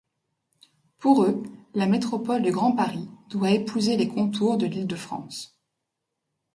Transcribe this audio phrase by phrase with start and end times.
[0.97, 1.43] Pour eux,
[1.75, 5.55] la métropole du Grand Paris doit épouser les contours de l'Île-de-France.